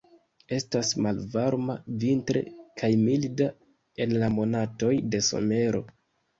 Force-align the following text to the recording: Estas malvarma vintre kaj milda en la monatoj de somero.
Estas 0.55 0.93
malvarma 1.05 1.75
vintre 2.05 2.43
kaj 2.83 2.91
milda 3.03 3.51
en 4.07 4.19
la 4.25 4.33
monatoj 4.41 4.93
de 5.15 5.25
somero. 5.33 5.87